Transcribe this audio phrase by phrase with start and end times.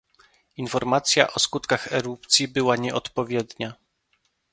[0.57, 3.73] Informacja o skutkach erupcji była nieodpowiednia